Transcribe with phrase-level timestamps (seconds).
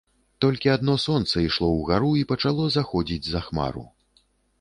[0.43, 3.85] Толькі адно сонца ішло ўгару і пачало заходзіць за хмару.